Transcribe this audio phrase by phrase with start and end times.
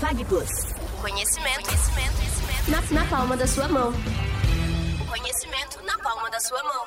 [0.00, 0.48] Fag Plus.
[1.00, 2.70] Conhecimento, conhecimento, conhecimento.
[2.70, 3.92] Na, na palma da sua mão.
[5.00, 6.84] O conhecimento na palma da sua mão.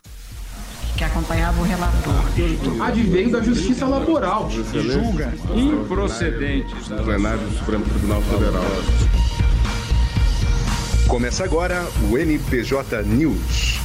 [0.98, 2.14] Que acompanhava o relator.
[2.86, 4.50] Advém da justiça laboral.
[4.50, 8.64] julga improcedentes do plenário do Supremo Tribunal Federal.
[11.10, 13.81] Começa agora o NPJ News.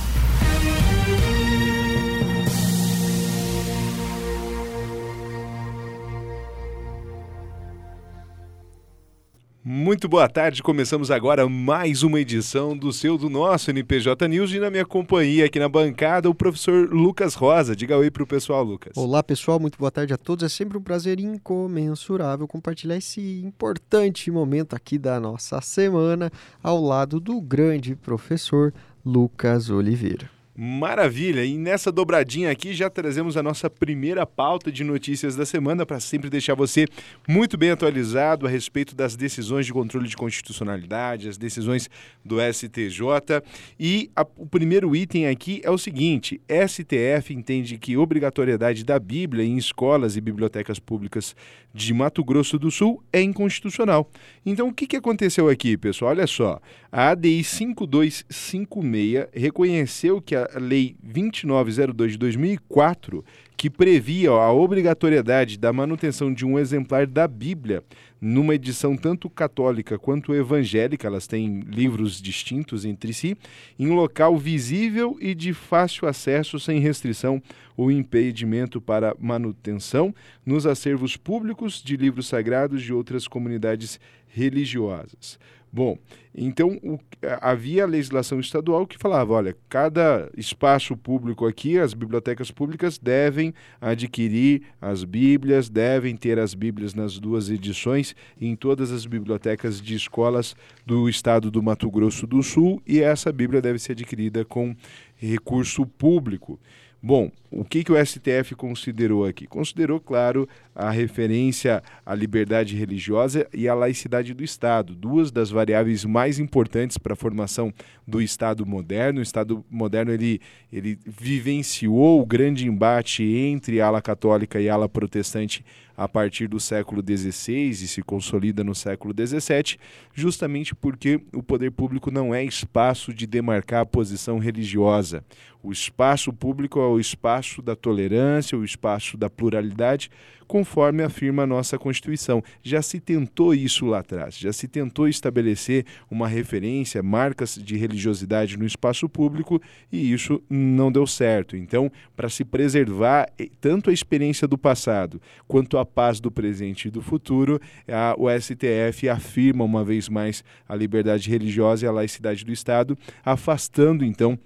[9.86, 14.58] Muito boa tarde, começamos agora mais uma edição do seu, do nosso NPJ News e
[14.58, 17.76] na minha companhia aqui na bancada o professor Lucas Rosa.
[17.76, 18.96] Diga oi para o pessoal, Lucas.
[18.96, 20.44] Olá pessoal, muito boa tarde a todos.
[20.44, 27.20] É sempre um prazer incomensurável compartilhar esse importante momento aqui da nossa semana ao lado
[27.20, 30.35] do grande professor Lucas Oliveira.
[30.58, 31.44] Maravilha!
[31.44, 36.00] E nessa dobradinha aqui já trazemos a nossa primeira pauta de notícias da semana para
[36.00, 36.86] sempre deixar você
[37.28, 41.90] muito bem atualizado a respeito das decisões de controle de constitucionalidade, as decisões
[42.24, 43.42] do STJ.
[43.78, 49.44] E a, o primeiro item aqui é o seguinte: STF entende que obrigatoriedade da Bíblia
[49.44, 51.36] em escolas e bibliotecas públicas
[51.74, 54.10] de Mato Grosso do Sul é inconstitucional.
[54.44, 56.12] Então, o que, que aconteceu aqui, pessoal?
[56.12, 56.58] Olha só,
[56.90, 63.24] a ADI 5256 reconheceu que a Lei 2902 de 2004,
[63.56, 67.82] que previa a obrigatoriedade da manutenção de um exemplar da Bíblia
[68.20, 73.36] numa edição tanto católica quanto evangélica, elas têm livros distintos entre si,
[73.78, 77.42] em local visível e de fácil acesso sem restrição
[77.76, 85.38] ou impedimento para manutenção nos acervos públicos de livros sagrados de outras comunidades religiosas.
[85.72, 85.98] Bom,
[86.38, 86.98] então o,
[87.40, 94.62] havia legislação estadual que falava, olha, cada espaço público aqui, as bibliotecas públicas devem adquirir
[94.78, 100.54] as Bíblias, devem ter as Bíblias nas duas edições em todas as bibliotecas de escolas
[100.84, 104.76] do estado do Mato Grosso do Sul e essa Bíblia deve ser adquirida com
[105.16, 106.60] recurso público.
[107.08, 109.46] Bom, o que, que o STF considerou aqui?
[109.46, 116.04] Considerou, claro, a referência à liberdade religiosa e à laicidade do Estado, duas das variáveis
[116.04, 117.72] mais importantes para a formação
[118.04, 119.20] do Estado moderno.
[119.20, 120.40] O Estado moderno ele,
[120.72, 125.64] ele vivenciou o grande embate entre a ala católica e a ala protestante
[125.96, 129.78] a partir do século XVI e se consolida no século XVII,
[130.12, 135.24] justamente porque o poder público não é espaço de demarcar a posição religiosa.
[135.62, 140.10] O espaço público é o espaço da tolerância, o espaço da pluralidade,
[140.46, 142.42] conforme afirma a nossa Constituição.
[142.62, 148.56] Já se tentou isso lá atrás, já se tentou estabelecer uma referência, marcas de religiosidade
[148.56, 151.56] no espaço público e isso não deu certo.
[151.56, 153.28] Então, para se preservar
[153.60, 158.28] tanto a experiência do passado quanto a paz do presente e do futuro, a, o
[158.30, 164.38] STF afirma uma vez mais a liberdade religiosa e a laicidade do Estado, afastando então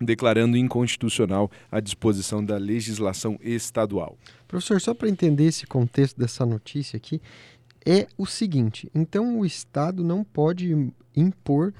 [0.00, 4.16] declarando inconstitucional a disposição da legislação estadual.
[4.48, 7.20] Professor, só para entender esse contexto dessa notícia aqui,
[7.84, 11.72] é o seguinte: então o Estado não pode impor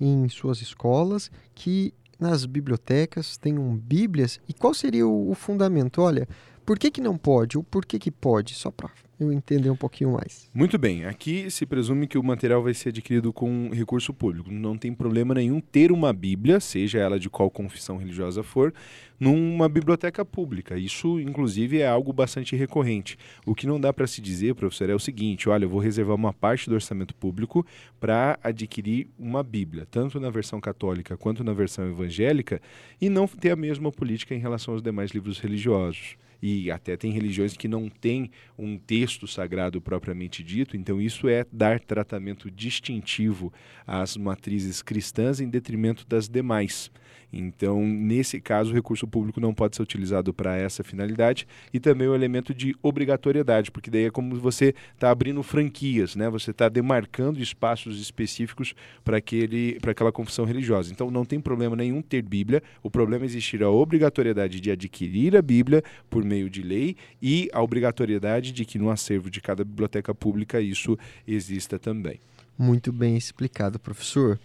[0.00, 4.40] em suas escolas que nas bibliotecas tenham Bíblias.
[4.48, 6.02] E qual seria o, fundamento?
[6.02, 6.28] Olha,
[6.64, 8.54] por que, que não pode ou por que, que pode?
[8.54, 10.48] Só para eu entender um pouquinho mais.
[10.54, 11.04] Muito bem.
[11.04, 14.50] Aqui se presume que o material vai ser adquirido com recurso público.
[14.50, 18.72] Não tem problema nenhum ter uma Bíblia, seja ela de qual confissão religiosa for,
[19.18, 20.78] numa biblioteca pública.
[20.78, 23.18] Isso, inclusive, é algo bastante recorrente.
[23.44, 26.16] O que não dá para se dizer, professor, é o seguinte: olha, eu vou reservar
[26.16, 27.66] uma parte do orçamento público
[28.00, 32.60] para adquirir uma Bíblia, tanto na versão católica quanto na versão evangélica,
[33.00, 37.12] e não ter a mesma política em relação aos demais livros religiosos e até tem
[37.12, 43.52] religiões que não têm um texto sagrado propriamente dito, então isso é dar tratamento distintivo
[43.86, 46.90] às matrizes cristãs em detrimento das demais.
[47.32, 52.08] Então, nesse caso, o recurso público não pode ser utilizado para essa finalidade e também
[52.08, 56.28] o elemento de obrigatoriedade, porque daí é como você está abrindo franquias, né?
[56.28, 58.74] Você está demarcando espaços específicos
[59.04, 60.92] para aquele, para aquela confissão religiosa.
[60.92, 62.62] Então, não tem problema nenhum ter Bíblia.
[62.82, 67.48] O problema é existir a obrigatoriedade de adquirir a Bíblia por meio de lei e
[67.52, 72.18] a obrigatoriedade de que no acervo de cada biblioteca pública isso exista também.
[72.58, 74.38] Muito bem explicado, professor.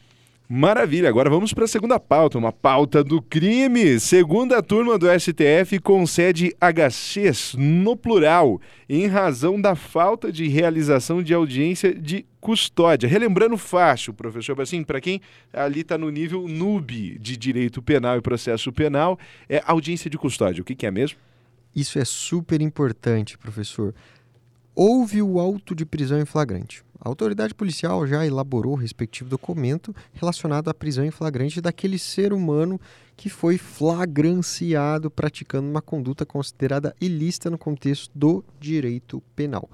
[0.47, 3.99] Maravilha, agora vamos para a segunda pauta, uma pauta do crime.
[3.99, 11.33] Segunda turma do STF concede HCs no plural, em razão da falta de realização de
[11.33, 13.09] audiência de custódia.
[13.09, 15.19] Relembrando fácil, professor, assim, para quem
[15.51, 19.17] ali está no nível noob de direito penal e processo penal,
[19.49, 20.61] é audiência de custódia.
[20.61, 21.17] O que, que é mesmo?
[21.75, 23.95] Isso é super importante, professor
[24.75, 26.83] houve o auto de prisão em flagrante.
[26.99, 32.33] A autoridade policial já elaborou o respectivo documento relacionado à prisão em flagrante daquele ser
[32.33, 32.81] humano
[33.15, 39.69] que foi flagranciado praticando uma conduta considerada ilícita no contexto do direito penal.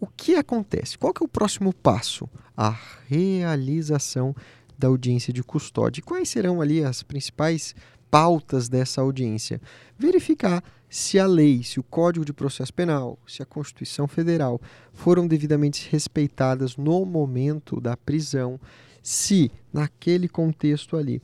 [0.00, 0.96] O que acontece?
[0.96, 2.28] Qual que é o próximo passo?
[2.56, 2.78] A
[3.08, 4.34] realização
[4.78, 6.02] da audiência de custódia.
[6.04, 7.74] Quais serão ali as principais
[8.10, 9.60] pautas dessa audiência?
[9.98, 14.60] Verificar se a lei, se o Código de Processo Penal, se a Constituição Federal
[14.92, 18.58] foram devidamente respeitadas no momento da prisão,
[19.02, 21.22] se naquele contexto ali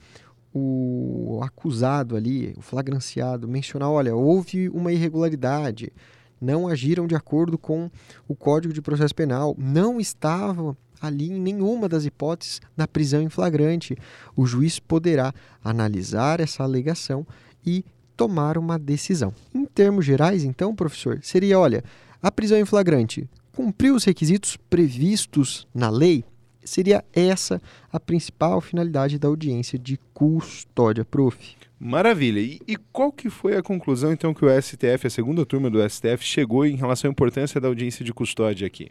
[0.52, 5.92] o acusado ali, o flagranciado, mencionar, olha, houve uma irregularidade,
[6.40, 7.90] não agiram de acordo com
[8.28, 13.28] o Código de Processo Penal, não estavam ali em nenhuma das hipóteses da prisão em
[13.28, 13.96] flagrante.
[14.36, 17.26] O juiz poderá analisar essa alegação
[17.64, 17.84] e
[18.16, 19.32] tomar uma decisão.
[19.54, 21.82] Em termos gerais, então, professor, seria, olha,
[22.22, 26.24] a prisão em flagrante cumpriu os requisitos previstos na lei?
[26.64, 27.60] Seria essa
[27.92, 31.36] a principal finalidade da audiência de custódia, prof.
[31.78, 32.40] Maravilha.
[32.40, 35.86] E, e, qual que foi a conclusão, então, que o STF, a segunda turma do
[35.86, 38.90] STF, chegou em relação à importância da audiência de custódia aqui?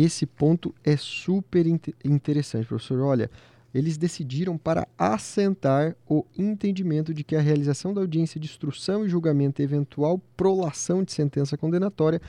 [0.00, 3.00] Esse ponto é super interessante, professor.
[3.00, 3.28] Olha,
[3.74, 9.08] eles decidiram para assentar o entendimento de que a realização da audiência de instrução e
[9.08, 12.22] julgamento e eventual prolação de sentença condenatória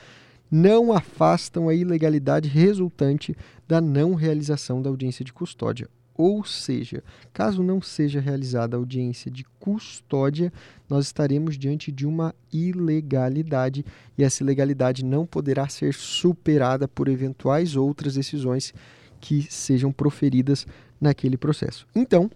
[0.50, 3.36] não afastam a ilegalidade resultante
[3.68, 5.88] da não realização da audiência de custódia.
[6.20, 7.02] Ou seja,
[7.32, 10.52] caso não seja realizada a audiência de custódia,
[10.86, 13.86] nós estaremos diante de uma ilegalidade
[14.18, 18.74] e essa ilegalidade não poderá ser superada por eventuais outras decisões
[19.18, 20.66] que sejam proferidas
[21.00, 21.86] naquele processo.
[21.94, 22.30] Então,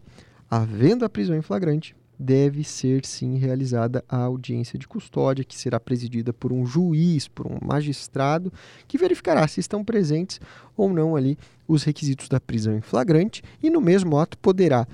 [0.51, 5.81] havendo a prisão em flagrante, deve ser sim realizada a audiência de custódia, que será
[5.81, 8.53] presidida por um juiz, por um magistrado,
[8.87, 10.41] que verificará se estão presentes
[10.77, 14.87] ou não ali os requisitos da prisão em flagrante e no mesmo ato poderá,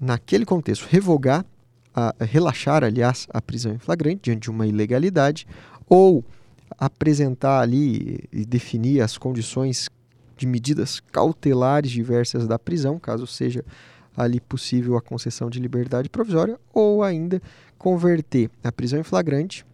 [0.00, 1.44] naquele contexto, revogar,
[1.94, 5.46] a, relaxar, aliás, a prisão em flagrante diante de uma ilegalidade
[5.88, 6.24] ou
[6.76, 9.88] apresentar ali e definir as condições
[10.36, 13.64] de medidas cautelares diversas da prisão, caso seja
[14.16, 17.40] ali possível a concessão de liberdade provisória, ou ainda
[17.78, 19.64] converter a prisão em flagrante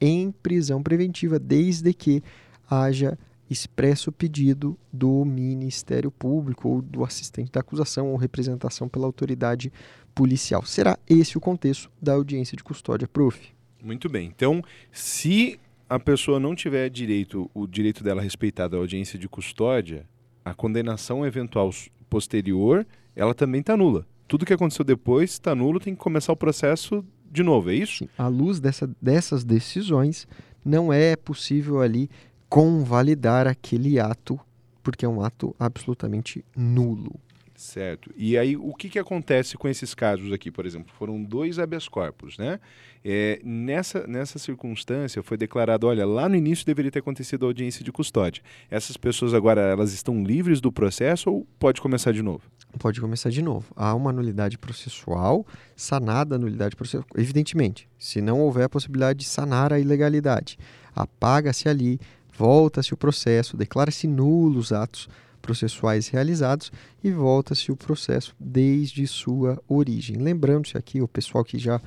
[0.00, 2.22] em prisão preventiva, desde que
[2.68, 3.16] haja
[3.48, 9.72] expresso pedido do Ministério Público ou do assistente da acusação ou representação pela autoridade
[10.14, 10.64] policial.
[10.64, 13.38] Será esse o contexto da audiência de custódia, prof.
[13.82, 14.26] Muito bem.
[14.34, 20.06] Então, se a pessoa não tiver direito, o direito dela respeitado à audiência de custódia,
[20.44, 21.70] a condenação eventual
[22.08, 24.06] posterior, ela também está nula.
[24.26, 28.08] Tudo que aconteceu depois está nulo, tem que começar o processo de novo, é isso?
[28.16, 30.28] À luz dessa, dessas decisões,
[30.64, 32.10] não é possível ali
[32.48, 34.38] convalidar aquele ato,
[34.82, 37.18] porque é um ato absolutamente nulo.
[37.62, 38.10] Certo.
[38.16, 40.92] E aí, o que, que acontece com esses casos aqui, por exemplo?
[40.98, 42.58] Foram dois habeas corpus, né?
[43.04, 47.84] É, nessa, nessa circunstância, foi declarado, olha, lá no início deveria ter acontecido a audiência
[47.84, 48.42] de custódia.
[48.68, 52.42] Essas pessoas agora, elas estão livres do processo ou pode começar de novo?
[52.80, 53.72] Pode começar de novo.
[53.76, 57.06] Há uma nulidade processual, sanada a nulidade processual.
[57.16, 60.58] Evidentemente, se não houver a possibilidade de sanar a ilegalidade,
[60.96, 62.00] apaga-se ali,
[62.36, 65.08] volta-se o processo, declara-se nulos os atos
[65.42, 66.72] processuais realizados
[67.02, 70.16] e volta-se o processo desde sua origem.
[70.16, 71.80] Lembrando-se aqui, o pessoal que já,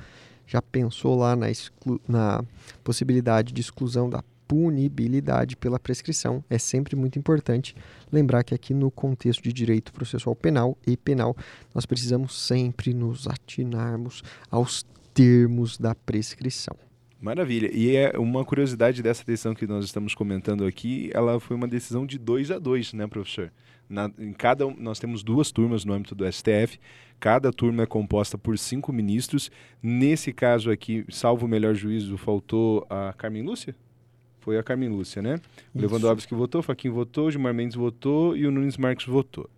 [0.46, 1.46] já pensou lá na,
[2.06, 2.44] na
[2.84, 7.74] possibilidade de exclusão da punibilidade pela prescrição, é sempre muito importante
[8.12, 11.36] lembrar que aqui no contexto de direito processual penal e penal,
[11.74, 16.76] nós precisamos sempre nos atinarmos aos termos da prescrição.
[17.20, 17.70] Maravilha.
[17.72, 22.04] E é uma curiosidade dessa decisão que nós estamos comentando aqui, ela foi uma decisão
[22.04, 23.50] de dois a dois, né, professor?
[23.88, 26.78] Na, em cada nós temos duas turmas no âmbito do STF.
[27.18, 29.50] Cada turma é composta por cinco ministros.
[29.82, 33.74] Nesse caso aqui, salvo o melhor juízo, faltou a Carmen Lúcia?
[34.40, 35.40] Foi a Carmen Lúcia, né?
[35.74, 39.50] O Lewandowski votou, o Faquin votou, o Gilmar Mendes votou e o Nunes Marques votou.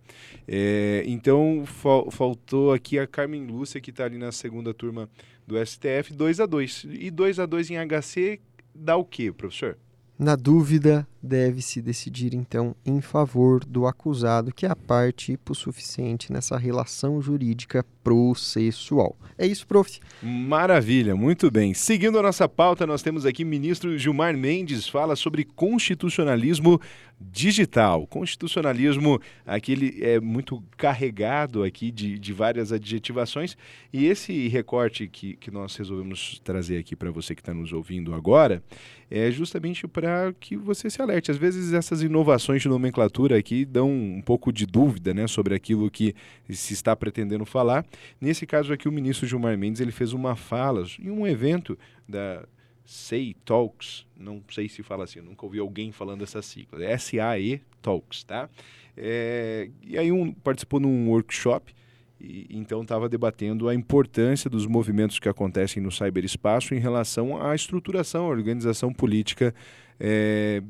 [0.47, 5.07] É, então, fal, faltou aqui a Carmen Lúcia, que está ali na segunda turma
[5.49, 8.39] do STF, 2 a 2 E 2 a 2 em HC
[8.73, 9.77] dá o quê, professor?
[10.17, 16.57] Na dúvida, deve-se decidir então em favor do acusado, que é a parte hipossuficiente nessa
[16.57, 19.17] relação jurídica processual.
[19.37, 19.99] É isso, prof.
[20.21, 21.73] Maravilha, muito bem.
[21.73, 26.79] Seguindo a nossa pauta, nós temos aqui ministro Gilmar Mendes fala sobre constitucionalismo
[27.19, 28.07] digital.
[28.07, 33.57] Constitucionalismo, aquele é muito carregado aqui de, de várias adjetivações.
[33.91, 38.13] E esse recorte que, que nós resolvemos trazer aqui para você que está nos ouvindo
[38.13, 38.63] agora
[39.11, 44.21] é justamente para que você se Às vezes essas inovações de nomenclatura aqui dão um
[44.21, 46.15] pouco de dúvida né, sobre aquilo que
[46.49, 47.85] se está pretendendo falar.
[48.19, 52.45] Nesse caso aqui, o ministro Gilmar Mendes ele fez uma fala em um evento da
[52.85, 57.61] SAE Talks, não sei se fala assim, nunca ouvi alguém falando essa sigla, é SAE
[57.81, 58.49] Talks, tá?
[58.97, 61.73] É, e aí um, participou num workshop
[62.19, 67.53] e, então estava debatendo a importância dos movimentos que acontecem no cyberespaço em relação à
[67.53, 69.53] estruturação, à organização política
[69.99, 70.63] é,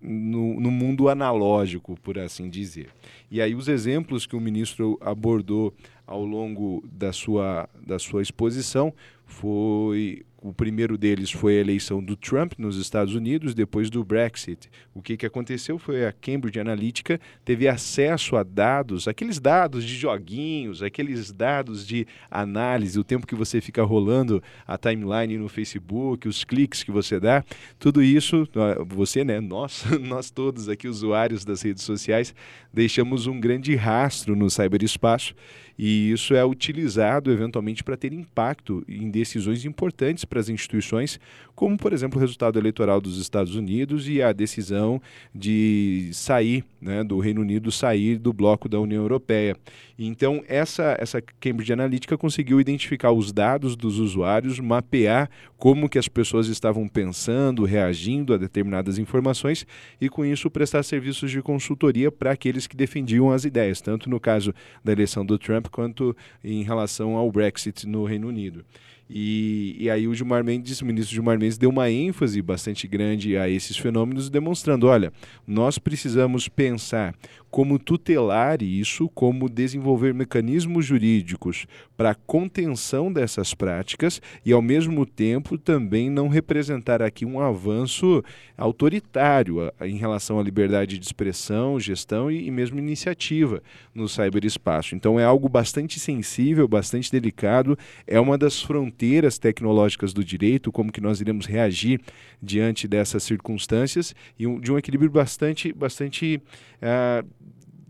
[0.00, 2.88] no, no, mundo analógico, por assim dizer.
[3.30, 5.74] E aí os exemplos que o ministro abordou
[6.06, 8.92] ao longo da sua, da sua exposição
[9.26, 14.70] foi o primeiro deles foi a eleição do Trump nos Estados Unidos, depois do Brexit.
[14.94, 19.96] O que, que aconteceu foi a Cambridge Analytica teve acesso a dados, aqueles dados de
[19.96, 26.28] joguinhos, aqueles dados de análise, o tempo que você fica rolando a timeline no Facebook,
[26.28, 27.44] os cliques que você dá,
[27.78, 28.48] tudo isso,
[28.86, 32.32] você, né, nós, nós todos aqui, usuários das redes sociais,
[32.72, 35.34] deixamos um grande rastro no cyberespaço
[35.78, 41.18] e isso é utilizado eventualmente para ter impacto em decisões importantes para as instituições,
[41.54, 45.02] como, por exemplo, o resultado eleitoral dos Estados Unidos e a decisão
[45.34, 49.56] de sair, né, do Reino Unido sair do bloco da União Europeia.
[49.98, 56.06] Então, essa, essa Cambridge Analytica conseguiu identificar os dados dos usuários, mapear como que as
[56.06, 59.66] pessoas estavam pensando, reagindo a determinadas informações
[60.00, 64.20] e, com isso, prestar serviços de consultoria para aqueles que defendiam as ideias, tanto no
[64.20, 64.54] caso
[64.84, 68.64] da eleição do Trump quanto em relação ao Brexit no Reino Unido.
[69.10, 73.36] E, e aí o Gilmar Mendes, o ministro Gilmar Mendes, deu uma ênfase bastante grande
[73.36, 75.12] a esses fenômenos, demonstrando, olha,
[75.46, 77.14] nós precisamos pensar
[77.50, 85.56] como tutelar isso, como desenvolver mecanismos jurídicos para contenção dessas práticas e, ao mesmo tempo,
[85.56, 88.22] também não representar aqui um avanço
[88.56, 93.62] autoritário em relação à liberdade de expressão, gestão e, mesmo iniciativa
[93.94, 94.94] no cyberespaço.
[94.94, 100.92] Então, é algo bastante sensível, bastante delicado, é uma das fronteiras tecnológicas do direito, como
[100.92, 102.00] que nós iremos reagir
[102.42, 106.40] diante dessas circunstâncias e de um equilíbrio bastante, bastante
[106.82, 107.26] uh,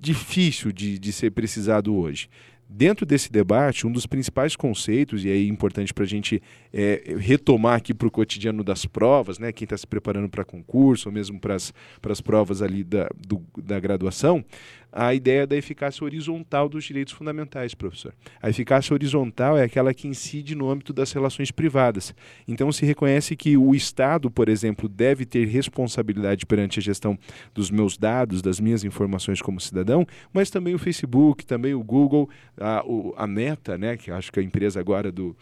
[0.01, 2.29] difícil de, de ser precisado hoje.
[2.71, 7.79] Dentro desse debate, um dos principais conceitos, e é importante para a gente é, retomar
[7.79, 11.41] aqui para o cotidiano das provas, né, quem está se preparando para concurso, ou mesmo
[11.41, 14.45] para as provas ali da, do, da graduação,
[14.91, 18.15] a ideia da eficácia horizontal dos direitos fundamentais, professor.
[18.41, 22.15] A eficácia horizontal é aquela que incide no âmbito das relações privadas.
[22.47, 27.19] Então, se reconhece que o Estado, por exemplo, deve ter responsabilidade perante a gestão
[27.55, 32.29] dos meus dados, das minhas informações como cidadão, mas também o Facebook, também o Google,
[32.59, 32.83] a,
[33.17, 35.37] a Meta, né, que acho que é a empresa agora do,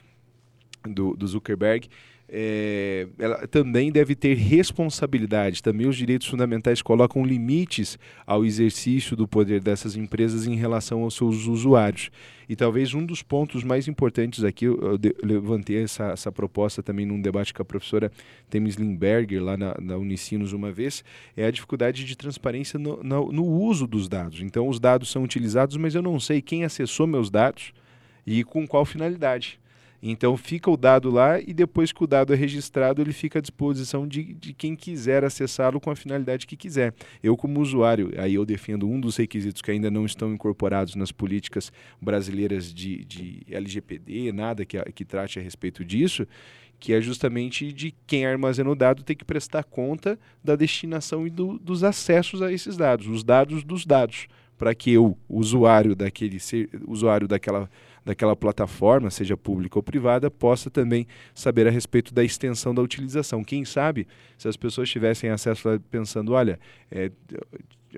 [0.84, 1.88] do, do Zuckerberg,
[2.28, 5.62] é, ela também deve ter responsabilidade.
[5.62, 11.14] Também os direitos fundamentais colocam limites ao exercício do poder dessas empresas em relação aos
[11.14, 12.11] seus usuários.
[12.49, 17.21] E talvez um dos pontos mais importantes aqui, eu, levantei essa, essa, proposta também num
[17.21, 18.11] debate com a professora
[18.49, 21.04] Temis Lindberger, lá na, na Unicinos uma vez,
[21.37, 24.40] é a dificuldade de transparência no, no, no uso dos dados.
[24.40, 27.73] Então, os dados são utilizados, mas eu não sei quem acessou meus dados
[28.25, 29.59] e com qual finalidade.
[30.08, 33.42] Então fica o dado lá e depois que o dado é registrado, ele fica à
[33.42, 36.94] disposição de, de quem quiser acessá-lo com a finalidade que quiser.
[37.20, 41.10] Eu, como usuário, aí eu defendo um dos requisitos que ainda não estão incorporados nas
[41.10, 46.25] políticas brasileiras de, de LGPD, nada que, que trate a respeito disso,
[46.78, 51.30] que é justamente de quem armazena o dado ter que prestar conta da destinação e
[51.30, 56.38] do, dos acessos a esses dados, os dados dos dados, para que eu, usuário daquele
[56.86, 57.68] usuário daquela
[58.06, 63.42] daquela plataforma, seja pública ou privada, possa também saber a respeito da extensão da utilização.
[63.42, 64.06] Quem sabe,
[64.38, 67.10] se as pessoas tivessem acesso pensando, olha, é,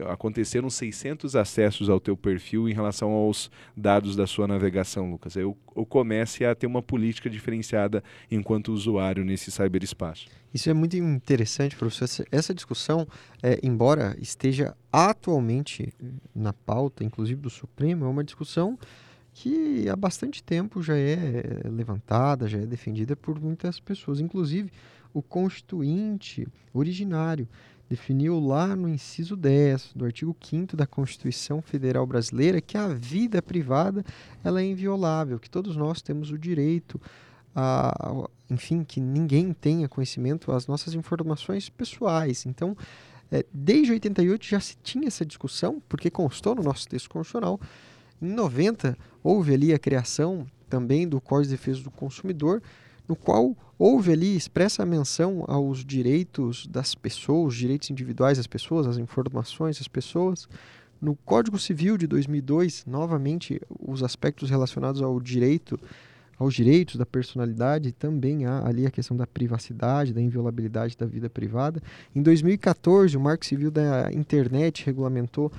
[0.06, 5.36] aconteceram 600 acessos ao teu perfil em relação aos dados da sua navegação, Lucas.
[5.36, 10.26] Eu, eu comece a ter uma política diferenciada enquanto usuário nesse cyberespaço.
[10.54, 12.26] Isso é muito interessante, professor.
[12.32, 13.06] Essa discussão,
[13.42, 15.92] é, embora esteja atualmente
[16.34, 18.78] na pauta, inclusive do Supremo, é uma discussão
[19.40, 24.18] que há bastante tempo já é levantada, já é defendida por muitas pessoas.
[24.18, 24.72] Inclusive,
[25.14, 27.46] o constituinte originário
[27.88, 33.40] definiu lá no inciso 10 do artigo 5 da Constituição Federal Brasileira que a vida
[33.40, 34.04] privada
[34.42, 37.00] ela é inviolável, que todos nós temos o direito
[37.54, 42.44] a, enfim, que ninguém tenha conhecimento das nossas informações pessoais.
[42.44, 42.76] Então,
[43.30, 47.60] é, desde 88 já se tinha essa discussão, porque constou no nosso texto constitucional,
[48.20, 48.98] em 90,
[49.28, 52.62] houve ali a criação também do Código de Defesa do Consumidor,
[53.06, 58.96] no qual houve ali expressa menção aos direitos das pessoas, direitos individuais das pessoas, as
[58.96, 60.48] informações das pessoas.
[60.98, 65.78] No Código Civil de 2002, novamente, os aspectos relacionados ao direito,
[66.38, 71.28] aos direitos da personalidade, também há ali a questão da privacidade, da inviolabilidade da vida
[71.28, 71.82] privada.
[72.16, 75.52] Em 2014, o Marco Civil da Internet regulamentou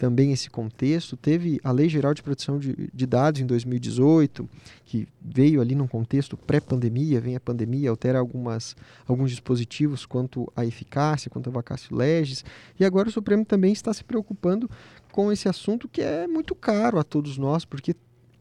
[0.00, 1.14] também esse contexto.
[1.14, 4.48] Teve a Lei Geral de Proteção de, de Dados em 2018,
[4.86, 8.74] que veio ali num contexto pré-pandemia, vem a pandemia, altera algumas,
[9.06, 12.42] alguns dispositivos quanto à eficácia, quanto a vacácio legis.
[12.78, 14.70] E agora o Supremo também está se preocupando
[15.12, 17.94] com esse assunto que é muito caro a todos nós, porque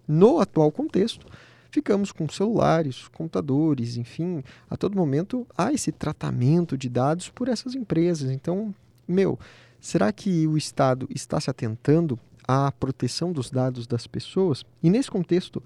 [0.07, 1.25] no atual contexto
[1.69, 7.75] ficamos com celulares, computadores, enfim, a todo momento há esse tratamento de dados por essas
[7.75, 8.31] empresas.
[8.31, 8.73] Então,
[9.05, 9.37] meu,
[9.79, 14.65] Será que o Estado está se atentando à proteção dos dados das pessoas?
[14.83, 15.63] E nesse contexto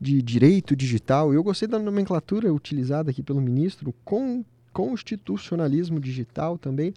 [0.00, 6.92] de direito digital, eu gostei da nomenclatura utilizada aqui pelo ministro, com constitucionalismo digital também.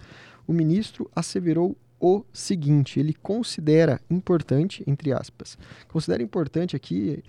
[0.46, 5.58] O ministro asseverou o seguinte: ele considera importante, entre aspas,
[5.88, 7.24] considera importante aqui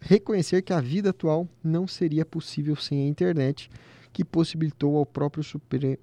[0.00, 3.70] reconhecer que a vida atual não seria possível sem a internet,
[4.12, 5.42] que possibilitou ao próprio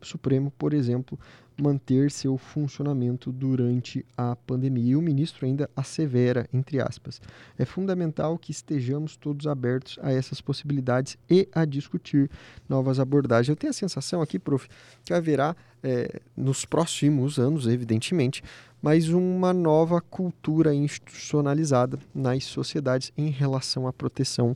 [0.02, 1.18] Supremo, por exemplo,
[1.62, 4.92] manter seu funcionamento durante a pandemia.
[4.92, 7.22] E o ministro ainda assevera, entre aspas,
[7.58, 12.30] é fundamental que estejamos todos abertos a essas possibilidades e a discutir
[12.68, 13.50] novas abordagens.
[13.50, 14.68] Eu tenho a sensação aqui, prof,
[15.04, 18.44] que haverá é, nos próximos anos, evidentemente,
[18.82, 24.56] mais uma nova cultura institucionalizada nas sociedades em relação à proteção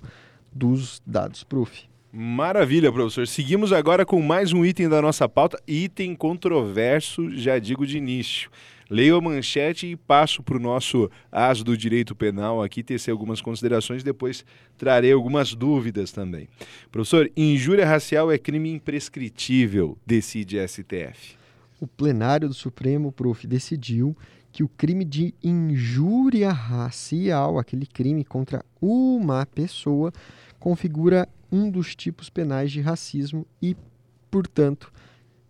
[0.51, 1.92] dos dados, prof.
[2.15, 3.25] Maravilha, professor.
[3.25, 8.51] Seguimos agora com mais um item da nossa pauta, item controverso, já digo de início.
[8.87, 13.41] Leio a manchete e passo para o nosso as do direito penal aqui tecer algumas
[13.41, 14.45] considerações, depois
[14.77, 16.47] trarei algumas dúvidas também.
[16.91, 21.35] Professor, injúria racial é crime imprescritível, decide STF.
[21.81, 24.15] O plenário do Supremo, prof, decidiu
[24.51, 30.13] que o crime de injúria racial, aquele crime contra uma pessoa,
[30.59, 33.77] configura um dos tipos penais de racismo e,
[34.31, 34.91] portanto,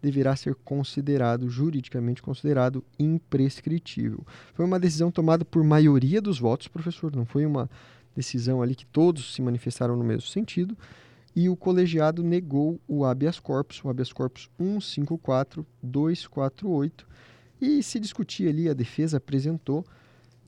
[0.01, 4.27] deverá ser considerado, juridicamente considerado, imprescritível.
[4.53, 7.69] Foi uma decisão tomada por maioria dos votos, professor, não foi uma
[8.13, 10.77] decisão ali que todos se manifestaram no mesmo sentido,
[11.33, 17.07] e o colegiado negou o habeas corpus, o habeas corpus 154248,
[17.61, 19.85] e se discutia ali, a defesa apresentou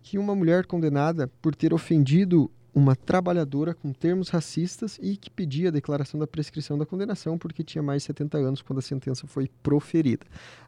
[0.04, 5.69] que uma mulher condenada por ter ofendido uma trabalhadora com termos racistas e que pedia
[5.69, 9.25] a declaração da prescrição da condenação porque tinha mais de 70 anos quando a sentença
[9.25, 10.25] foi proferida.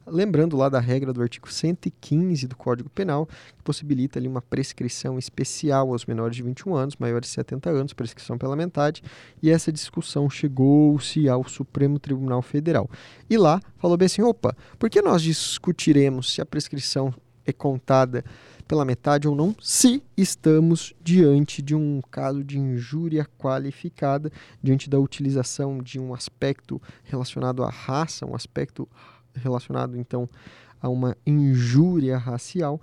[0.07, 5.19] Lembrando lá da regra do artigo 115 do Código Penal, que possibilita ali uma prescrição
[5.19, 9.03] especial aos menores de 21 anos, maiores de 70 anos, prescrição pela metade,
[9.43, 12.89] e essa discussão chegou-se ao Supremo Tribunal Federal.
[13.29, 17.13] E lá falou bem assim, opa, por que nós discutiremos se a prescrição
[17.45, 18.23] é contada
[18.67, 24.99] pela metade ou não, se estamos diante de um caso de injúria qualificada, diante da
[24.99, 28.88] utilização de um aspecto relacionado à raça, um aspecto
[29.34, 30.30] relacionado então
[30.82, 32.82] a uma injúria racial.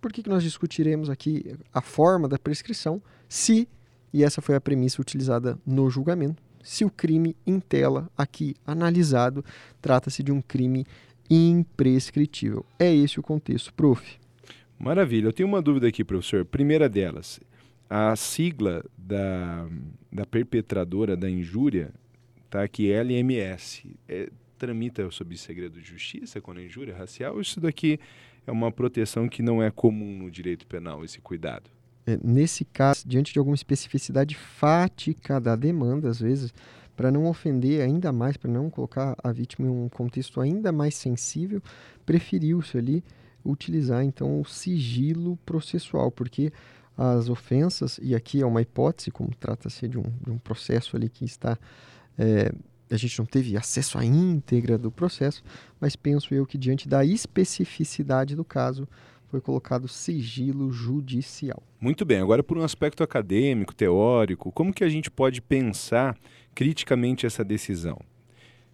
[0.00, 3.68] Por que, que nós discutiremos aqui a forma da prescrição se,
[4.12, 9.44] e essa foi a premissa utilizada no julgamento, se o crime em tela aqui analisado
[9.80, 10.86] trata-se de um crime
[11.28, 12.64] imprescritível.
[12.78, 14.23] É esse o contexto, prof.
[14.78, 15.28] Maravilha.
[15.28, 16.44] Eu tenho uma dúvida aqui, professor.
[16.44, 17.40] Primeira delas,
[17.88, 19.68] a sigla da,
[20.12, 21.92] da perpetradora da injúria
[22.44, 23.96] está aqui LMS.
[24.08, 27.40] É, tramita sob segredo de justiça quando é injúria racial?
[27.40, 27.98] Isso daqui
[28.46, 31.70] é uma proteção que não é comum no direito penal, esse cuidado?
[32.06, 36.52] É, nesse caso, diante de alguma especificidade fática da demanda, às vezes,
[36.94, 40.94] para não ofender ainda mais, para não colocar a vítima em um contexto ainda mais
[40.94, 41.62] sensível,
[42.04, 43.02] preferiu-se ali
[43.44, 46.52] utilizar então o sigilo processual, porque
[46.96, 51.08] as ofensas, e aqui é uma hipótese, como trata-se de um, de um processo ali
[51.08, 51.58] que está.
[52.16, 52.52] É,
[52.90, 55.42] a gente não teve acesso à íntegra do processo,
[55.80, 58.86] mas penso eu que diante da especificidade do caso,
[59.34, 61.60] foi colocado sigilo judicial.
[61.80, 66.16] Muito bem, agora por um aspecto acadêmico, teórico, como que a gente pode pensar
[66.54, 67.98] criticamente essa decisão?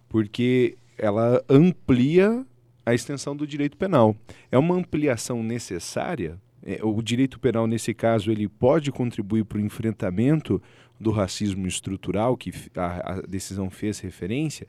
[0.07, 2.45] Porque ela amplia
[2.91, 4.17] a extensão do direito penal.
[4.51, 6.39] É uma ampliação necessária?
[6.63, 10.63] É, o direito penal, nesse caso, ele pode contribuir para o enfrentamento
[11.01, 14.69] do racismo estrutural que a, a decisão fez referência?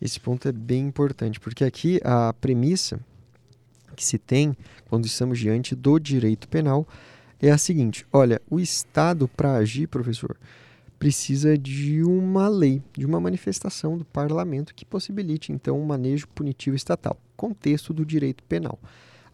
[0.00, 2.98] Esse ponto é bem importante, porque aqui a premissa
[3.94, 4.56] que se tem
[4.88, 6.88] quando estamos diante do direito penal
[7.40, 10.36] é a seguinte: olha, o Estado, para agir, professor,
[11.02, 16.76] precisa de uma lei, de uma manifestação do parlamento que possibilite então um manejo punitivo
[16.76, 18.78] estatal, contexto do direito penal.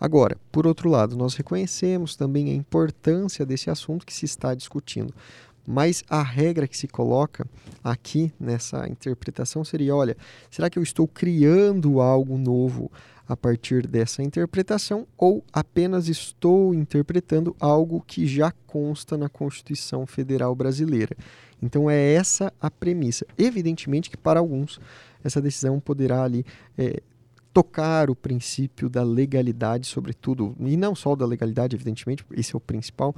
[0.01, 5.13] Agora, por outro lado, nós reconhecemos também a importância desse assunto que se está discutindo.
[5.67, 7.47] Mas a regra que se coloca
[7.85, 10.17] aqui nessa interpretação seria: olha,
[10.51, 12.91] será que eu estou criando algo novo
[13.29, 20.55] a partir dessa interpretação ou apenas estou interpretando algo que já consta na Constituição Federal
[20.55, 21.15] Brasileira?
[21.61, 23.27] Então é essa a premissa.
[23.37, 24.81] Evidentemente que para alguns
[25.23, 26.45] essa decisão poderá ali
[26.77, 27.03] é,
[27.53, 32.61] tocar o princípio da legalidade, sobretudo, e não só da legalidade, evidentemente, esse é o
[32.61, 33.15] principal,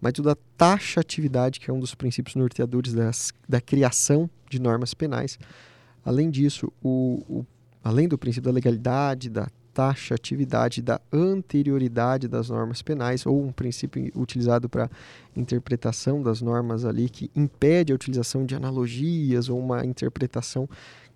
[0.00, 4.94] mas o da taxatividade, que é um dos princípios norteadores das, da criação de normas
[4.94, 5.38] penais.
[6.04, 7.46] Além disso, o, o,
[7.84, 14.10] além do princípio da legalidade, da taxatividade, da anterioridade das normas penais, ou um princípio
[14.14, 14.88] utilizado para
[15.36, 20.68] interpretação das normas ali, que impede a utilização de analogias ou uma interpretação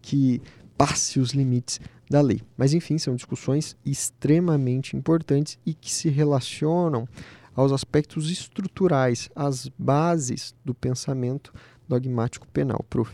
[0.02, 0.42] que
[0.76, 2.42] passe os limites da lei.
[2.56, 7.08] Mas, enfim, são discussões extremamente importantes e que se relacionam
[7.54, 11.52] aos aspectos estruturais, às bases do pensamento
[11.88, 12.84] dogmático penal.
[12.88, 13.12] Prof.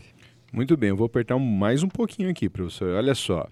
[0.55, 2.95] Muito bem, eu vou apertar mais um pouquinho aqui, professor.
[2.95, 3.45] Olha só.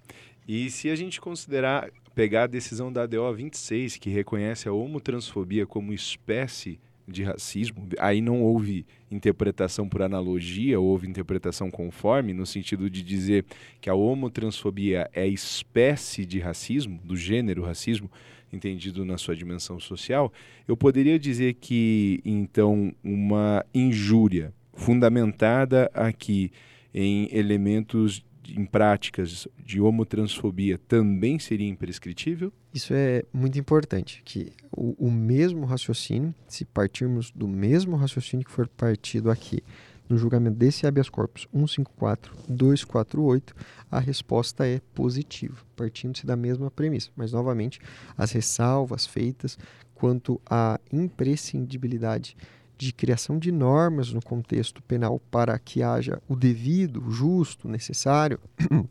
[0.48, 5.66] E se a gente considerar, pegar a decisão da ADO 26, que reconhece a homotransfobia
[5.66, 12.88] como espécie de racismo, aí não houve interpretação por analogia, houve interpretação conforme, no sentido
[12.88, 13.44] de dizer
[13.82, 18.10] que a homotransfobia é espécie de racismo, do gênero racismo,
[18.50, 20.32] entendido na sua dimensão social,
[20.66, 26.50] eu poderia dizer que, então, uma injúria fundamentada aqui
[26.94, 32.52] em elementos, em práticas de homotransfobia também seria imprescritível?
[32.72, 38.52] Isso é muito importante, que o, o mesmo raciocínio, se partirmos do mesmo raciocínio que
[38.52, 39.62] for partido aqui,
[40.08, 43.52] no julgamento desse habeas corpus 154-248,
[43.90, 47.10] a resposta é positiva, partindo-se da mesma premissa.
[47.16, 47.80] Mas, novamente,
[48.16, 49.58] as ressalvas feitas
[49.94, 52.36] quanto à imprescindibilidade
[52.76, 58.40] de criação de normas no contexto penal para que haja o devido, justo, necessário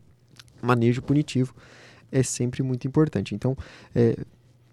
[0.62, 1.54] manejo punitivo
[2.10, 3.34] é sempre muito importante.
[3.34, 3.56] Então,
[3.94, 4.16] é,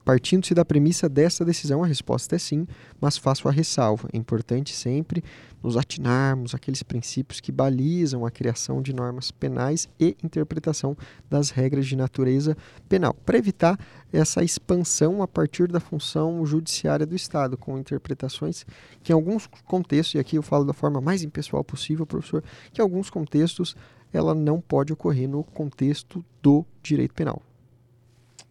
[0.04, 2.68] Partindo-se da premissa dessa decisão, a resposta é sim,
[3.00, 4.10] mas faço a ressalva.
[4.12, 5.24] É importante sempre
[5.62, 10.98] nos atinarmos aqueles princípios que balizam a criação de normas penais e interpretação
[11.30, 12.58] das regras de natureza
[12.90, 13.80] penal, para evitar
[14.12, 18.66] essa expansão a partir da função judiciária do Estado, com interpretações
[19.04, 22.82] que, em alguns contextos, e aqui eu falo da forma mais impessoal possível, professor, que
[22.82, 23.76] em alguns contextos
[24.12, 27.42] ela não pode ocorrer no contexto do direito penal.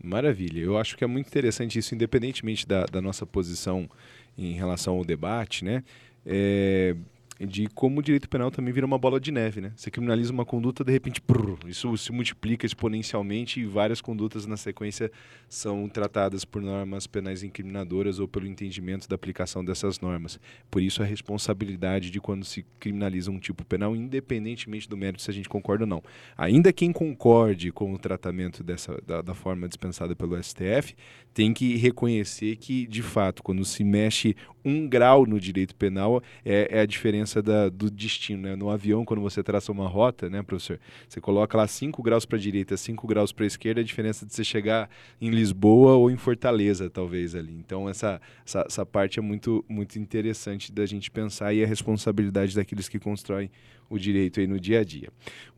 [0.02, 0.60] Maravilha.
[0.60, 3.88] Eu acho que é muito interessante isso, independentemente da, da nossa posição
[4.36, 5.84] em relação ao debate, né?
[6.24, 6.96] É,
[7.40, 9.72] de como o direito penal também vira uma bola de neve, né?
[9.74, 14.56] Você criminaliza uma conduta, de repente, prrr, isso se multiplica exponencialmente e várias condutas na
[14.56, 15.10] sequência
[15.48, 20.38] são tratadas por normas penais incriminadoras ou pelo entendimento da aplicação dessas normas.
[20.70, 25.30] Por isso a responsabilidade de quando se criminaliza um tipo penal, independentemente do mérito se
[25.30, 26.02] a gente concorda ou não.
[26.36, 30.94] Ainda quem concorde com o tratamento dessa da, da forma dispensada pelo STF,
[31.32, 36.78] tem que reconhecer que, de fato, quando se mexe um grau no direito penal, é,
[36.78, 38.42] é a diferença da, do destino.
[38.42, 38.56] Né?
[38.56, 40.80] No avião, quando você traça uma rota, né, professor?
[41.08, 44.26] Você coloca lá 5 graus para a direita, 5 graus para a esquerda, a diferença
[44.26, 44.90] de você chegar
[45.20, 47.52] em Lisboa ou em Fortaleza, talvez, ali.
[47.52, 52.56] Então, essa, essa, essa parte é muito, muito interessante da gente pensar e a responsabilidade
[52.56, 53.50] daqueles que constroem
[53.90, 55.08] o direito aí no dia a dia.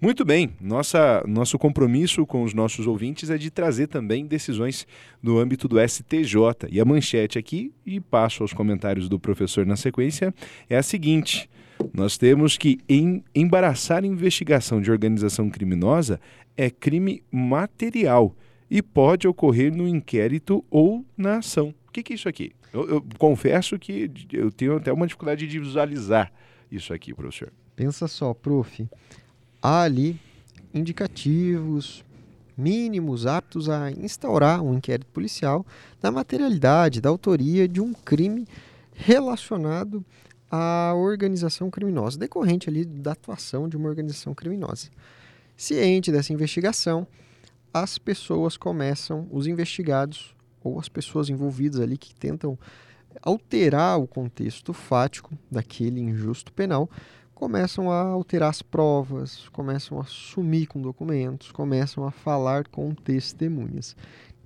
[0.00, 4.86] Muito bem, nossa, nosso compromisso com os nossos ouvintes é de trazer também decisões
[5.22, 6.34] no âmbito do STJ.
[6.70, 10.34] E a manchete aqui, e passo aos comentários do professor na sequência,
[10.68, 11.48] é a seguinte.
[11.92, 16.20] Nós temos que em, embaraçar investigação de organização criminosa
[16.56, 18.34] é crime material
[18.70, 21.74] e pode ocorrer no inquérito ou na ação.
[21.88, 22.52] O que, que é isso aqui?
[22.72, 26.32] Eu, eu confesso que eu tenho até uma dificuldade de visualizar
[26.70, 27.52] isso aqui, professor.
[27.76, 28.88] Pensa só, prof.
[29.60, 30.18] Há ali
[30.72, 32.04] indicativos
[32.56, 35.66] mínimos aptos a instaurar um inquérito policial
[36.00, 38.46] da materialidade, da autoria de um crime
[38.94, 40.04] relacionado
[40.52, 44.90] à organização criminosa, decorrente ali da atuação de uma organização criminosa.
[45.56, 47.06] Ciente dessa investigação,
[47.72, 52.58] as pessoas começam, os investigados ou as pessoas envolvidas ali que tentam
[53.22, 56.88] alterar o contexto fático daquele injusto penal,
[57.34, 63.96] começam a alterar as provas, começam a sumir com documentos, começam a falar com testemunhas.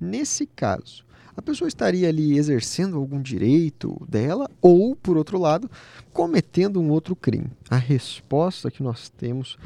[0.01, 1.06] Nesse caso,
[1.37, 5.70] a pessoa estaria ali exercendo algum direito dela ou, por outro lado,
[6.12, 7.51] cometendo um outro crime.
[7.68, 9.59] A resposta que nós temos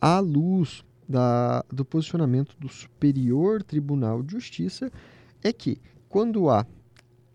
[0.00, 4.90] à luz da, do posicionamento do Superior Tribunal de Justiça
[5.42, 6.66] é que, quando há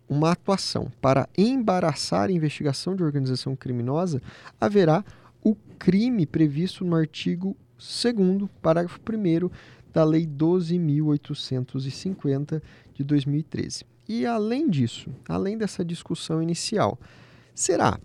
[0.07, 4.21] uma atuação para embaraçar a investigação de organização criminosa,
[4.59, 5.03] haverá
[5.43, 8.15] o crime previsto no artigo 2,
[8.61, 9.49] parágrafo 1
[9.93, 12.61] da Lei 12.850
[12.99, 13.85] de 2013.
[14.07, 16.99] E além disso, além dessa discussão inicial,
[17.55, 17.99] será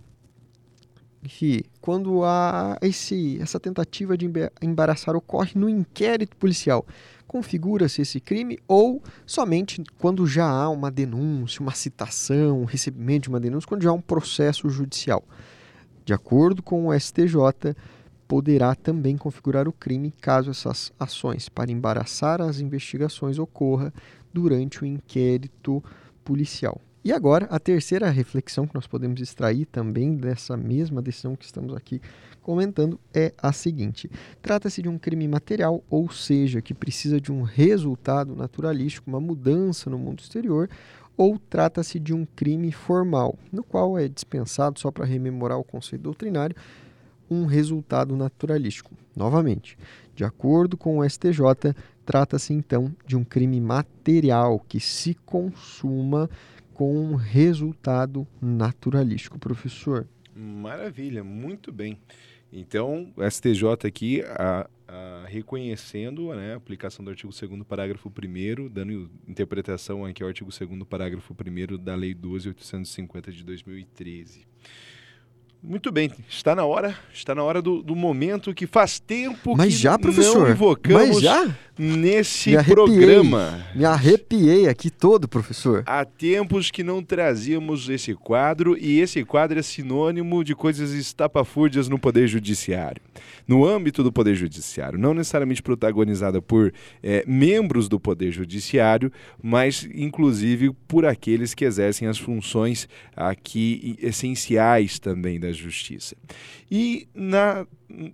[1.22, 4.30] que quando há esse, essa tentativa de
[4.62, 6.87] embaraçar ocorre no inquérito policial,
[7.26, 13.28] configura-se esse crime ou somente quando já há uma denúncia, uma citação, um recebimento de
[13.30, 15.24] uma denúncia, quando já há um processo judicial?
[16.04, 17.74] De acordo com o STJ,
[18.28, 23.92] poderá também configurar o crime caso essas ações para embaraçar as investigações ocorra
[24.35, 25.83] durante o inquérito
[26.25, 26.81] policial.
[27.05, 31.75] E agora, a terceira reflexão que nós podemos extrair também dessa mesma decisão que estamos
[31.75, 32.01] aqui
[32.42, 37.42] comentando é a seguinte: trata-se de um crime material, ou seja, que precisa de um
[37.42, 40.68] resultado naturalístico, uma mudança no mundo exterior,
[41.16, 46.03] ou trata-se de um crime formal, no qual é dispensado, só para rememorar o conceito
[46.03, 46.57] doutrinário,
[47.31, 48.92] um resultado naturalístico.
[49.14, 49.77] Novamente,
[50.14, 56.29] de acordo com o STJ, trata-se então de um crime material que se consuma
[56.73, 59.38] com um resultado naturalístico.
[59.38, 60.07] Professor.
[60.35, 61.99] Maravilha, muito bem.
[62.53, 68.69] Então, o STJ aqui a, a, reconhecendo né, a aplicação do artigo 2 parágrafo 1
[68.69, 74.47] dando interpretação aqui ao artigo 2 parágrafo 1 da Lei 12.850 de 2013.
[75.67, 79.73] Muito bem, está na hora, está na hora do, do momento que faz tempo Mas
[79.73, 80.43] que já, professor?
[80.43, 81.57] não invocamos Mas já?
[81.78, 82.74] Nesse Me arrepiei.
[82.74, 83.66] programa.
[83.74, 85.82] Me arrepiei aqui todo, professor.
[85.87, 91.88] Há tempos que não trazíamos esse quadro e esse quadro é sinônimo de coisas estapafúrdias
[91.88, 93.02] no Poder Judiciário.
[93.46, 99.87] No âmbito do Poder Judiciário, não necessariamente protagonizada por é, membros do Poder Judiciário, mas
[99.94, 106.16] inclusive por aqueles que exercem as funções aqui essenciais também da Justiça.
[106.70, 107.66] E na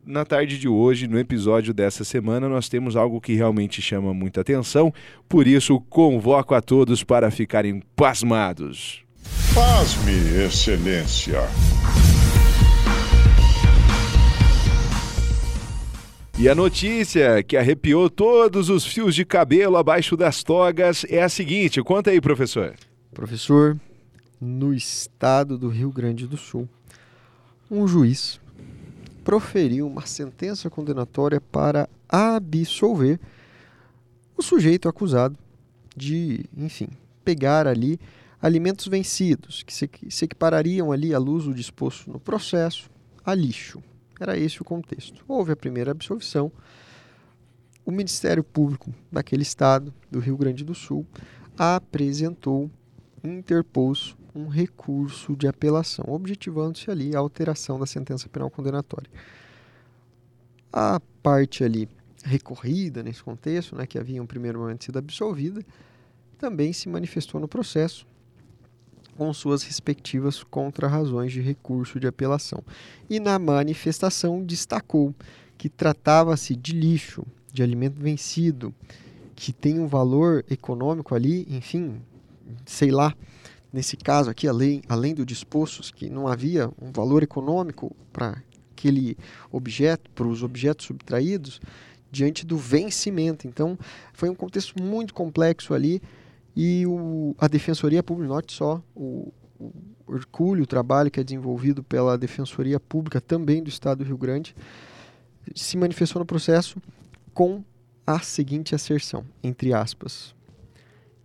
[0.04, 3.49] na tarde de hoje, no episódio dessa semana, nós temos algo que realmente
[3.80, 4.92] chama muita atenção,
[5.28, 9.02] por isso convoco a todos para ficarem pasmados.
[9.54, 10.12] Pasme,
[10.44, 11.40] Excelência.
[16.38, 21.28] E a notícia que arrepiou todos os fios de cabelo abaixo das togas é a
[21.28, 22.74] seguinte: conta aí, professor.
[23.12, 23.78] Professor,
[24.40, 26.66] no estado do Rio Grande do Sul,
[27.70, 28.40] um juiz
[29.22, 33.20] proferiu uma sentença condenatória para absolver
[34.40, 35.38] o sujeito acusado
[35.94, 36.88] de, enfim,
[37.22, 38.00] pegar ali
[38.40, 39.84] alimentos vencidos, que se,
[40.24, 42.90] equiparariam ali à luz do disposto no processo,
[43.24, 43.82] a lixo.
[44.18, 45.22] Era esse o contexto.
[45.28, 46.50] Houve a primeira absolvição.
[47.84, 51.06] O Ministério Público daquele estado, do Rio Grande do Sul,
[51.58, 52.70] apresentou,
[53.22, 59.10] interpôs um recurso de apelação, objetivando-se ali a alteração da sentença penal condenatória.
[60.72, 61.88] A parte ali
[62.24, 65.64] recorrida nesse contexto, né, que havia um primeiro momento sido absolvida,
[66.38, 68.06] também se manifestou no processo
[69.16, 72.64] com suas respectivas contrarrazões de recurso de apelação.
[73.08, 75.14] E na manifestação destacou
[75.58, 78.74] que tratava-se de lixo, de alimento vencido,
[79.36, 82.00] que tem um valor econômico ali, enfim,
[82.64, 83.14] sei lá,
[83.70, 89.18] nesse caso aqui, além, além do disposto, que não havia um valor econômico para aquele
[89.52, 91.60] objeto, para os objetos subtraídos,
[92.10, 93.46] diante do vencimento.
[93.46, 93.78] Então,
[94.12, 96.02] foi um contexto muito complexo ali
[96.56, 99.72] e o, a Defensoria Pública, note só, o, o
[100.06, 104.54] orgulho, o trabalho que é desenvolvido pela Defensoria Pública também do Estado do Rio Grande,
[105.54, 106.80] se manifestou no processo
[107.32, 107.62] com
[108.06, 110.34] a seguinte asserção, entre aspas,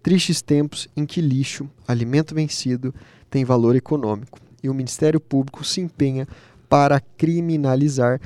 [0.06, 2.94] Tristes tempos em que lixo, alimento vencido,
[3.28, 6.28] tem valor econômico e o Ministério Público se empenha
[6.70, 8.22] para criminalizar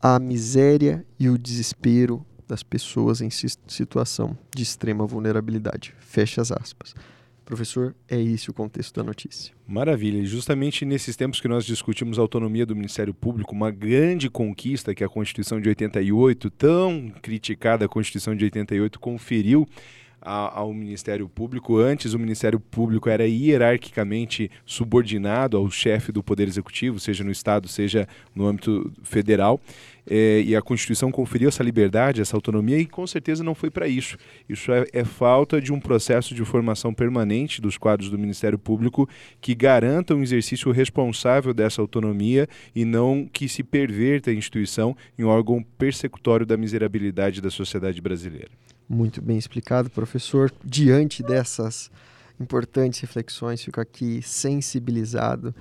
[0.00, 5.94] a miséria e o desespero das pessoas em situação de extrema vulnerabilidade.
[6.00, 6.94] Fecha as aspas.
[7.44, 9.54] Professor, é esse o contexto da notícia.
[9.66, 10.18] Maravilha.
[10.18, 14.94] E justamente nesses tempos que nós discutimos a autonomia do Ministério Público, uma grande conquista
[14.94, 19.66] que a Constituição de 88, tão criticada a Constituição de 88, conferiu
[20.20, 21.78] a, ao Ministério Público.
[21.78, 27.68] Antes, o Ministério Público era hierarquicamente subordinado ao chefe do Poder Executivo, seja no Estado,
[27.68, 29.60] seja no âmbito federal.
[30.10, 33.86] É, e a Constituição conferiu essa liberdade, essa autonomia, e com certeza não foi para
[33.86, 34.16] isso.
[34.48, 39.08] Isso é, é, falta de um processo de formação permanente dos quadros do Ministério Público
[39.40, 45.24] que garanta um exercício responsável dessa autonomia e não que se perverta a instituição em
[45.24, 48.48] órgão persecutório da miserabilidade da sociedade brasileira.
[48.88, 50.52] Muito bem explicado, professor.
[50.64, 51.90] Diante dessas
[52.40, 55.54] importantes reflexões, fico aqui sensibilizado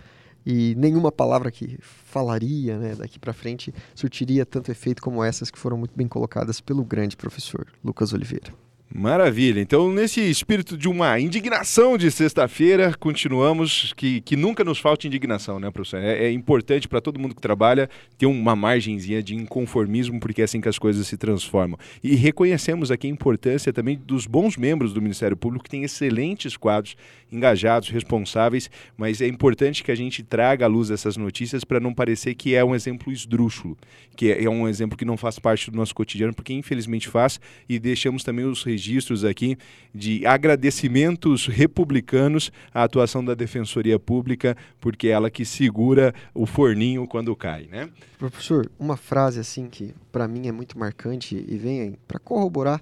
[0.45, 5.59] e nenhuma palavra que falaria né, daqui para frente surtiria tanto efeito como essas que
[5.59, 8.53] foram muito bem colocadas pelo grande professor Lucas Oliveira.
[8.93, 9.59] Maravilha.
[9.59, 13.93] Então, nesse espírito de uma indignação de sexta-feira, continuamos.
[13.93, 15.99] Que, que nunca nos falte indignação, né, professor?
[15.99, 20.45] É, é importante para todo mundo que trabalha ter uma margenzinha de inconformismo, porque é
[20.45, 21.77] assim que as coisas se transformam.
[22.01, 26.55] E reconhecemos aqui a importância também dos bons membros do Ministério Público, que têm excelentes
[26.55, 26.95] quadros,
[27.29, 31.93] engajados, responsáveis, mas é importante que a gente traga à luz essas notícias para não
[31.93, 33.77] parecer que é um exemplo esdrúxulo,
[34.15, 37.39] que é, é um exemplo que não faz parte do nosso cotidiano, porque infelizmente faz,
[37.67, 38.76] e deixamos também os registros
[39.23, 39.57] aqui
[39.93, 47.07] de agradecimentos republicanos à atuação da Defensoria Pública, porque é ela que segura o forninho
[47.07, 47.89] quando cai, né?
[48.17, 52.81] Professor, uma frase assim que para mim é muito marcante e vem para corroborar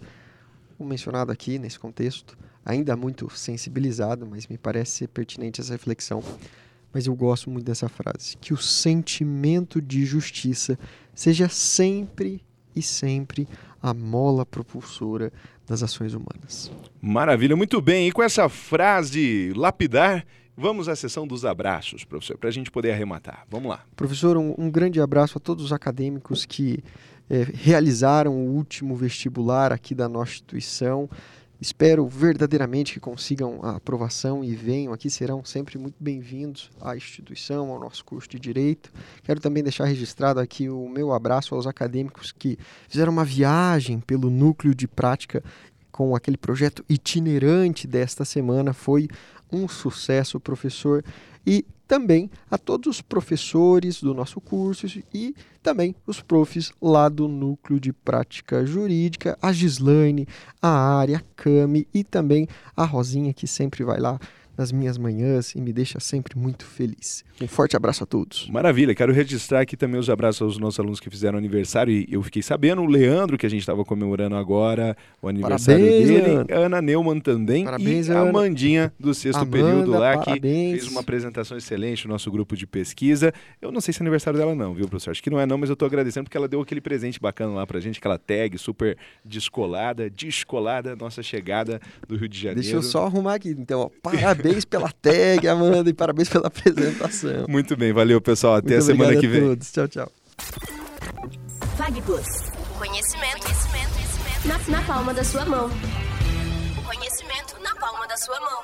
[0.78, 6.24] o mencionado aqui nesse contexto, ainda muito sensibilizado, mas me parece ser pertinente essa reflexão.
[6.94, 10.80] Mas eu gosto muito dessa frase, que o sentimento de justiça
[11.14, 12.42] seja sempre
[12.76, 13.48] e sempre
[13.86, 15.32] a mola propulsora
[15.68, 16.72] das ações humanas.
[17.00, 18.08] Maravilha, muito bem.
[18.08, 20.26] E com essa frase lapidar,
[20.58, 23.46] vamos à sessão dos abraços, professor, para a gente poder arrematar.
[23.48, 23.86] Vamos lá.
[23.96, 26.84] Professor, um, um grande abraço a todos os acadêmicos que
[27.30, 31.08] é, realizaram o último vestibular aqui da nossa instituição.
[31.60, 37.72] Espero verdadeiramente que consigam a aprovação e venham aqui, serão sempre muito bem-vindos à instituição,
[37.72, 38.92] ao nosso curso de Direito.
[39.24, 42.58] Quero também deixar registrado aqui o meu abraço aos acadêmicos que
[42.90, 45.42] fizeram uma viagem pelo núcleo de prática
[45.96, 48.74] com aquele projeto itinerante desta semana.
[48.74, 49.08] Foi
[49.50, 51.02] um sucesso, professor.
[51.48, 57.30] E também a todos os professores do nosso curso e também os profs lá do
[57.30, 60.28] Núcleo de Prática Jurídica, a Gislaine,
[60.62, 64.20] a Área, a Cami e também a Rosinha, que sempre vai lá
[64.58, 67.24] nas minhas manhãs e me deixa sempre muito feliz.
[67.42, 68.48] Um forte abraço a todos.
[68.50, 72.22] Maravilha, quero registrar aqui também os abraços aos nossos alunos que fizeram aniversário e eu
[72.24, 76.56] fiquei sabendo, o Leandro, que a gente estava comemorando agora, o aniversário parabéns, dele, Leandro.
[76.56, 78.30] Ana Neumann também Parabéns, e a Ana.
[78.30, 80.72] Amandinha do sexto Amanda, período lá, que parabéns.
[80.80, 83.34] fez uma apresentação excelente no nosso grupo de pesquisa.
[83.62, 85.12] Eu não sei se é aniversário dela não, viu, professor?
[85.12, 87.54] Acho que não é não, mas eu estou agradecendo porque ela deu aquele presente bacana
[87.54, 92.62] lá pra gente, aquela tag super descolada, descolada, nossa chegada do Rio de Janeiro.
[92.62, 93.50] Deixa eu só arrumar aqui.
[93.50, 97.46] Então, ó, parabéns pela tag, Amanda, e parabéns pela apresentação.
[97.48, 99.42] Muito bem, valeu pessoal, até Muito a semana que a vem.
[99.42, 99.72] todos.
[99.72, 100.12] Tchau, tchau.
[101.78, 102.26] Fagplus.
[102.78, 104.48] Conhecimento, conhecimento, conhecimento.
[104.70, 105.70] Na, na palma da sua mão.
[106.78, 108.62] O conhecimento na palma da sua mão.